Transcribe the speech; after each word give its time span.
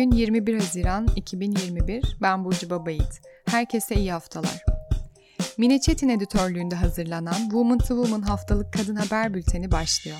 Bugün 0.00 0.16
21 0.16 0.54
Haziran 0.54 1.08
2021. 1.16 2.16
Ben 2.22 2.44
Burcu 2.44 2.70
Babayit. 2.70 3.20
Herkese 3.46 3.94
iyi 3.94 4.12
haftalar. 4.12 4.64
Mine 5.58 5.80
Çetin 5.80 6.08
editörlüğünde 6.08 6.74
hazırlanan 6.74 7.40
Woman 7.40 7.78
to 7.78 7.86
Woman 7.86 8.22
haftalık 8.22 8.72
kadın 8.72 8.96
haber 8.96 9.34
bülteni 9.34 9.70
başlıyor. 9.70 10.18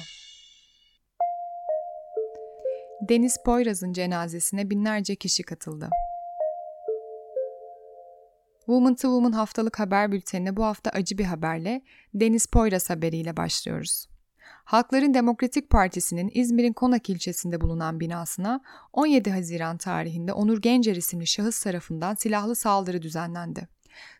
Deniz 3.08 3.36
Poyraz'ın 3.44 3.92
cenazesine 3.92 4.70
binlerce 4.70 5.16
kişi 5.16 5.42
katıldı. 5.42 5.88
Woman 8.58 8.94
to 8.94 9.00
Woman 9.00 9.32
haftalık 9.32 9.78
haber 9.78 10.12
bültenine 10.12 10.56
bu 10.56 10.64
hafta 10.64 10.90
acı 10.90 11.18
bir 11.18 11.24
haberle 11.24 11.82
Deniz 12.14 12.46
Poyraz 12.46 12.90
haberiyle 12.90 13.36
başlıyoruz. 13.36 14.09
Halkların 14.70 15.14
Demokratik 15.14 15.70
Partisi'nin 15.70 16.30
İzmir'in 16.34 16.72
Konak 16.72 17.10
ilçesinde 17.10 17.60
bulunan 17.60 18.00
binasına 18.00 18.60
17 18.92 19.30
Haziran 19.30 19.78
tarihinde 19.78 20.32
Onur 20.32 20.62
Gencer 20.62 20.96
isimli 20.96 21.26
şahıs 21.26 21.62
tarafından 21.62 22.14
silahlı 22.14 22.56
saldırı 22.56 23.02
düzenlendi. 23.02 23.68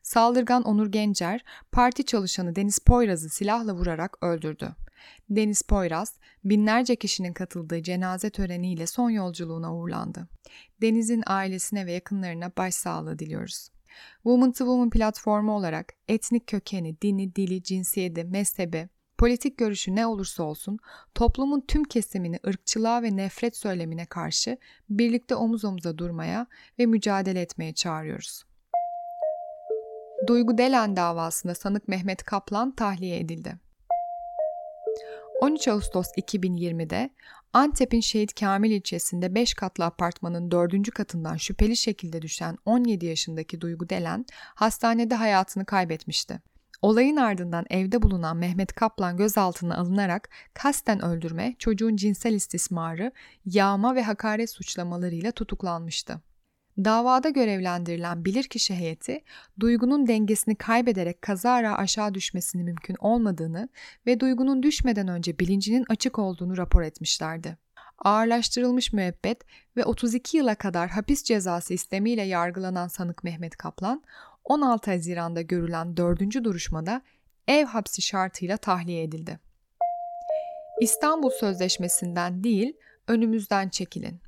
Saldırgan 0.03 0.63
Onur 0.63 0.87
Gencer, 0.87 1.45
parti 1.73 2.05
çalışanı 2.05 2.57
Deniz 2.57 2.79
Poyraz'ı 2.79 3.29
silahla 3.29 3.75
vurarak 3.75 4.17
öldürdü. 4.23 4.75
Deniz 5.31 5.63
Poyraz, 5.63 6.15
binlerce 6.45 6.97
kişinin 6.97 7.33
katıldığı 7.33 7.83
cenaze 7.83 8.31
töreniyle 8.31 8.87
son 8.87 9.11
yolculuğuna 9.11 9.77
uğurlandı. 9.77 10.29
Deniz'in 10.83 11.23
ailesine 11.27 11.87
ve 11.87 11.93
yakınlarına 11.93 12.53
başsağlığı 12.57 13.19
diliyoruz. 13.19 13.69
Woman 14.15 14.53
to 14.53 14.59
Woman 14.59 14.91
platformu 14.91 15.57
olarak 15.57 15.93
etnik 16.09 16.47
kökeni, 16.47 17.01
dini, 17.01 17.35
dili, 17.35 17.63
cinsiyeti, 17.63 18.25
mezhebi, 18.25 18.89
Politik 19.21 19.59
görüşü 19.59 19.95
ne 19.95 20.07
olursa 20.07 20.43
olsun 20.43 20.79
toplumun 21.15 21.65
tüm 21.69 21.85
kesimini 21.85 22.39
ırkçılığa 22.47 23.03
ve 23.03 23.17
nefret 23.17 23.57
söylemine 23.57 24.07
karşı 24.07 24.59
birlikte 24.91 25.35
omuz 25.35 25.65
omuza 25.65 25.99
durmaya 25.99 26.47
ve 26.79 26.87
mücadele 26.87 27.41
etmeye 27.41 27.75
çağırıyoruz. 27.75 28.45
Duygu 30.27 30.59
Delen 30.59 30.97
davasında 30.97 31.55
sanık 31.55 31.89
Mehmet 31.89 32.23
Kaplan 32.23 32.71
tahliye 32.71 33.21
edildi. 33.21 33.57
13 35.41 35.69
Ağustos 35.69 36.09
2020'de 36.09 37.11
Antep'in 37.53 38.01
Şehit 38.01 38.41
Kamil 38.41 38.71
ilçesinde 38.71 39.35
5 39.35 39.55
katlı 39.55 39.85
apartmanın 39.85 40.51
4. 40.51 40.91
katından 40.91 41.37
şüpheli 41.37 41.77
şekilde 41.77 42.23
düşen 42.23 42.59
17 42.65 43.07
yaşındaki 43.07 43.61
Duygu 43.61 43.89
Delen 43.89 44.27
hastanede 44.55 45.15
hayatını 45.15 45.65
kaybetmişti. 45.65 46.41
Olayın 46.83 47.17
ardından 47.17 47.65
evde 47.71 48.03
bulunan 48.03 48.37
Mehmet 48.37 48.73
Kaplan 48.73 49.17
gözaltına 49.17 49.77
alınarak 49.77 50.29
kasten 50.55 51.05
öldürme, 51.05 51.55
çocuğun 51.59 51.97
cinsel 51.97 52.35
istismarı, 52.35 53.13
yağma 53.45 53.95
ve 53.95 54.03
hakaret 54.03 54.51
suçlamalarıyla 54.51 55.33
tutuklanmıştı. 55.33 56.21
Davada 56.79 57.29
görevlendirilen 57.29 58.25
bilirkişi 58.25 58.75
heyeti, 58.75 59.25
Duygu'nun 59.61 60.07
dengesini 60.07 60.57
kaybederek 60.57 61.23
kazara 61.23 61.79
aşağı 61.79 62.15
düşmesinin 62.15 62.65
mümkün 62.65 62.97
olmadığını 63.01 63.69
ve 64.07 64.21
Duygu'nun 64.21 64.63
düşmeden 64.63 65.09
önce 65.09 65.39
bilincinin 65.39 65.85
açık 65.89 66.19
olduğunu 66.19 66.57
rapor 66.57 66.83
etmişlerdi. 66.83 67.57
Ağırlaştırılmış 67.99 68.93
müebbet 68.93 69.43
ve 69.77 69.85
32 69.85 70.37
yıla 70.37 70.55
kadar 70.55 70.91
hapis 70.91 71.23
cezası 71.23 71.75
istemiyle 71.75 72.23
yargılanan 72.23 72.89
sanık 72.89 73.25
Mehmet 73.25 73.57
Kaplan, 73.57 74.03
16 74.51 74.91
Haziran'da 74.91 75.43
görülen 75.43 75.97
dördüncü 75.97 76.45
duruşmada 76.45 77.03
ev 77.49 77.65
hapsi 77.65 78.03
şartıyla 78.03 78.57
tahliye 78.57 79.03
edildi. 79.03 79.41
İstanbul 80.81 81.31
Sözleşmesi'nden 81.31 82.45
değil, 82.45 82.77
önümüzden 83.09 83.69
çekilin. 83.69 84.21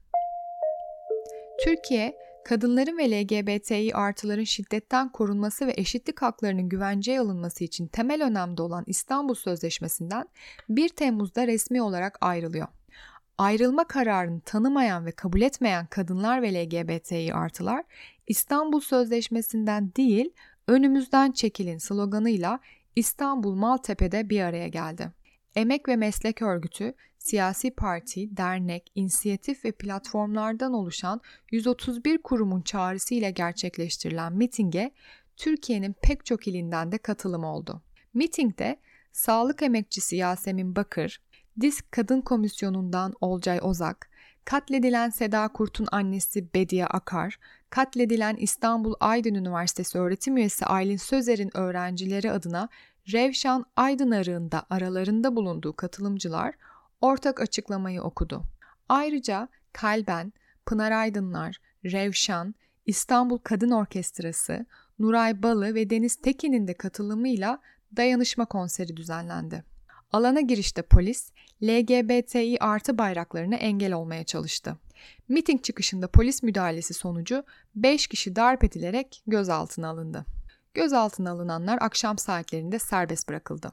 Türkiye, 1.64 2.16
kadınların 2.44 2.98
ve 2.98 3.10
LGBTİ 3.10 3.94
artıların 3.94 4.44
şiddetten 4.44 5.12
korunması 5.12 5.66
ve 5.66 5.74
eşitlik 5.77 6.22
haklarının 6.22 6.68
güvenceye 6.68 7.20
alınması 7.20 7.64
için 7.64 7.86
temel 7.86 8.24
önemde 8.24 8.62
olan 8.62 8.84
İstanbul 8.86 9.34
Sözleşmesi'nden 9.34 10.28
1 10.68 10.88
Temmuz'da 10.88 11.46
resmi 11.46 11.82
olarak 11.82 12.18
ayrılıyor. 12.20 12.68
Ayrılma 13.42 13.85
kararını 13.85 14.41
tanımayan 14.41 15.07
ve 15.07 15.13
kabul 15.13 15.41
etmeyen 15.41 15.86
kadınlar 15.86 16.42
ve 16.42 16.55
LGBTİ 16.55 17.35
artılar 17.35 17.85
İstanbul 18.27 18.80
Sözleşmesi'nden 18.80 19.95
değil 19.97 20.30
önümüzden 20.67 21.33
çekilin 21.33 21.79
sloganıyla 21.79 22.61
İstanbul 22.97 23.55
Maltepe'de 23.55 24.30
bir 24.30 24.41
araya 24.41 24.69
geldi. 24.69 25.13
Emek 25.57 25.89
ve 25.89 25.97
Meslek 25.97 26.42
Örgütü, 26.42 26.95
siyasi 27.19 27.70
parti, 27.70 28.36
dernek, 28.36 28.92
inisiyatif 28.95 29.64
ve 29.64 29.73
platformlardan 29.73 30.73
oluşan 30.73 31.20
131 31.51 32.19
kurumun 32.19 32.63
çağrısıyla 32.63 33.30
gerçekleştirilen 33.30 34.33
mitinge 34.33 34.92
Türkiye'nin 35.36 35.95
pek 36.03 36.27
çok 36.27 36.48
ilinden 36.48 36.92
de 36.92 36.98
katılım 36.98 37.45
oldu. 37.45 37.83
Mitingde 38.14 38.77
sağlık 39.13 39.63
emekçisi 39.63 40.17
Yasemin 40.17 40.77
Bakır, 40.77 41.20
Disk 41.61 41.92
Kadın 41.92 42.20
Komisyonu'ndan 42.20 43.14
Olcay 43.20 43.58
Ozak, 43.63 44.08
katledilen 44.45 45.11
Seda 45.11 45.48
Kurt'un 45.48 45.89
annesi 45.92 46.55
Bediye 46.55 46.86
Akar, 46.86 47.39
katledilen 47.70 48.36
İstanbul 48.36 48.95
Aydın 49.01 49.35
Üniversitesi 49.35 49.98
öğretim 49.98 50.36
üyesi 50.36 50.67
Aylin 50.67 50.96
Sözer'in 50.96 51.57
öğrencileri 51.57 52.30
adına 52.30 52.68
Revşan 53.12 53.67
Aydın 53.77 54.11
arığında 54.11 54.67
aralarında 54.70 55.36
bulunduğu 55.36 55.77
katılımcılar 55.77 56.55
ortak 57.01 57.41
açıklamayı 57.41 58.02
okudu. 58.02 58.42
Ayrıca 58.89 59.48
Kalben, 59.73 60.33
Pınar 60.67 60.92
Aydınlar, 60.92 61.57
Revşan, 61.85 62.55
İstanbul 62.86 63.39
Kadın 63.39 63.70
Orkestrası, 63.70 64.67
Nuray 64.98 65.42
Balı 65.42 65.74
ve 65.74 65.91
Deniz 65.91 66.17
Tekin'in 66.17 66.68
de 66.68 66.74
katılımıyla 66.74 67.58
dayanışma 67.96 68.45
konseri 68.45 68.96
düzenlendi. 68.96 69.71
Alana 70.12 70.40
girişte 70.40 70.83
polis, 70.83 71.30
LGBTİ 71.62 72.56
artı 72.61 72.98
bayraklarına 72.98 73.56
engel 73.56 73.92
olmaya 73.92 74.24
çalıştı. 74.24 74.77
Miting 75.28 75.62
çıkışında 75.64 76.08
polis 76.08 76.42
müdahalesi 76.42 76.95
sonucu 76.95 77.45
5 77.74 78.06
kişi 78.06 78.36
darp 78.36 78.64
edilerek 78.64 79.23
gözaltına 79.27 79.89
alındı. 79.89 80.27
Gözaltına 80.74 81.30
alınanlar 81.30 81.78
akşam 81.80 82.18
saatlerinde 82.18 82.78
serbest 82.78 83.28
bırakıldı. 83.28 83.73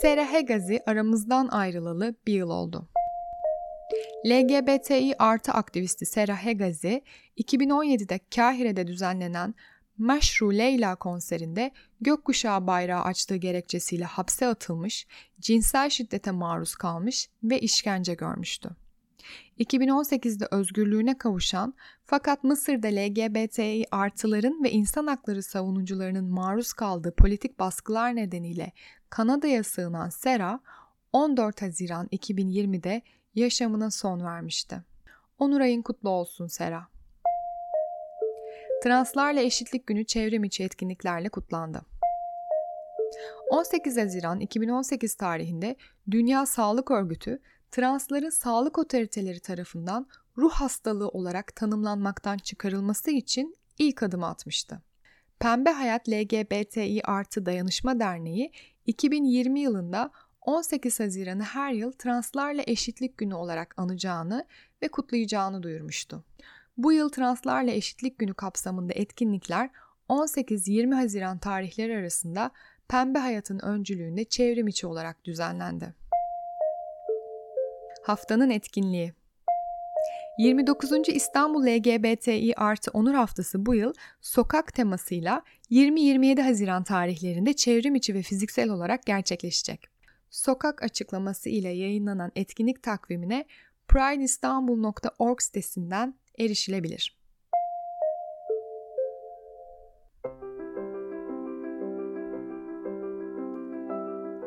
Sera 0.00 0.32
Hegazi 0.32 0.80
aramızdan 0.86 1.48
ayrılalı 1.48 2.14
bir 2.26 2.34
yıl 2.34 2.50
oldu. 2.50 2.88
LGBTİ 4.26 5.14
artı 5.18 5.52
aktivisti 5.52 6.06
Sera 6.06 6.36
Hegazi, 6.36 7.02
2017'de 7.38 8.20
Kahire'de 8.34 8.86
düzenlenen 8.86 9.54
Meşru 9.98 10.52
Leyla 10.52 10.96
konserinde 10.96 11.70
gökkuşağı 12.00 12.66
bayrağı 12.66 13.02
açtığı 13.02 13.36
gerekçesiyle 13.36 14.04
hapse 14.04 14.46
atılmış, 14.46 15.06
cinsel 15.40 15.90
şiddete 15.90 16.30
maruz 16.30 16.74
kalmış 16.74 17.28
ve 17.42 17.60
işkence 17.60 18.14
görmüştü. 18.14 18.70
2018'de 19.58 20.48
özgürlüğüne 20.50 21.18
kavuşan 21.18 21.74
fakat 22.04 22.44
Mısır'da 22.44 22.88
LGBTİ 22.88 23.84
artıların 23.90 24.64
ve 24.64 24.70
insan 24.70 25.06
hakları 25.06 25.42
savunucularının 25.42 26.24
maruz 26.24 26.72
kaldığı 26.72 27.14
politik 27.14 27.58
baskılar 27.58 28.16
nedeniyle 28.16 28.72
Kanada'ya 29.10 29.64
sığınan 29.64 30.08
Sera 30.08 30.60
14 31.12 31.62
Haziran 31.62 32.06
2020'de 32.06 33.02
yaşamına 33.34 33.90
son 33.90 34.24
vermişti. 34.24 34.84
Onur 35.38 35.60
ayın 35.60 35.82
kutlu 35.82 36.10
olsun 36.10 36.46
Sera. 36.46 36.93
Translarla 38.84 39.40
Eşitlik 39.40 39.86
Günü 39.86 40.04
çevrim 40.04 40.44
içi 40.44 40.64
etkinliklerle 40.64 41.28
kutlandı. 41.28 41.82
18 43.50 43.96
Haziran 43.96 44.40
2018 44.40 45.14
tarihinde 45.14 45.76
Dünya 46.10 46.46
Sağlık 46.46 46.90
Örgütü 46.90 47.38
transların 47.70 48.30
sağlık 48.30 48.78
otoriteleri 48.78 49.40
tarafından 49.40 50.06
ruh 50.38 50.52
hastalığı 50.52 51.08
olarak 51.08 51.56
tanımlanmaktan 51.56 52.38
çıkarılması 52.38 53.10
için 53.10 53.56
ilk 53.78 54.02
adım 54.02 54.24
atmıştı. 54.24 54.82
Pembe 55.38 55.70
Hayat 55.70 56.08
LGBTİ 56.08 57.00
artı 57.04 57.46
Dayanışma 57.46 58.00
Derneği 58.00 58.52
2020 58.86 59.60
yılında 59.60 60.10
18 60.40 61.00
Haziran'ı 61.00 61.42
her 61.42 61.72
yıl 61.72 61.92
Translarla 61.92 62.62
Eşitlik 62.66 63.18
Günü 63.18 63.34
olarak 63.34 63.74
anacağını 63.76 64.46
ve 64.82 64.88
kutlayacağını 64.88 65.62
duyurmuştu. 65.62 66.24
Bu 66.76 66.92
yıl 66.92 67.08
Translarla 67.08 67.70
Eşitlik 67.70 68.18
Günü 68.18 68.34
kapsamında 68.34 68.92
etkinlikler 68.92 69.70
18-20 70.08 70.94
Haziran 70.94 71.38
tarihleri 71.38 71.96
arasında 71.96 72.50
Pembe 72.88 73.18
Hayat'ın 73.18 73.58
öncülüğünde 73.58 74.24
çevrim 74.24 74.68
içi 74.68 74.86
olarak 74.86 75.24
düzenlendi. 75.24 75.94
Haftanın 78.02 78.50
etkinliği 78.50 79.12
29. 80.38 80.92
İstanbul 81.08 81.66
LGBTİ 81.66 82.54
artı 82.56 82.90
onur 82.90 83.14
haftası 83.14 83.66
bu 83.66 83.74
yıl 83.74 83.92
sokak 84.20 84.74
temasıyla 84.74 85.42
20-27 85.70 86.42
Haziran 86.42 86.84
tarihlerinde 86.84 87.52
çevrim 87.52 87.94
içi 87.94 88.14
ve 88.14 88.22
fiziksel 88.22 88.70
olarak 88.70 89.06
gerçekleşecek. 89.06 89.88
Sokak 90.30 90.82
açıklaması 90.82 91.48
ile 91.48 91.68
yayınlanan 91.68 92.32
etkinlik 92.36 92.82
takvimine 92.82 93.44
prideistanbul.org 93.88 95.40
sitesinden 95.40 96.14
erişilebilir. 96.38 97.24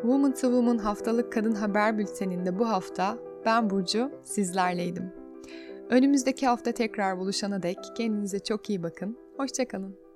Woman 0.01 0.33
to 0.33 0.41
Woman 0.41 0.77
haftalık 0.77 1.33
kadın 1.33 1.51
haber 1.51 1.97
bülteninde 1.97 2.59
bu 2.59 2.69
hafta 2.69 3.17
ben 3.45 3.69
Burcu 3.69 4.11
sizlerleydim. 4.23 5.13
Önümüzdeki 5.89 6.47
hafta 6.47 6.71
tekrar 6.71 7.19
buluşana 7.19 7.63
dek 7.63 7.77
kendinize 7.97 8.39
çok 8.39 8.69
iyi 8.69 8.83
bakın. 8.83 9.17
Hoşçakalın. 9.37 10.06